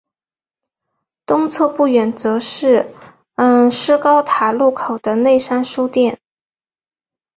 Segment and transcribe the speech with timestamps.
[1.27, 2.91] 东侧不远则是
[3.69, 6.19] 施高塔路口的内山书店。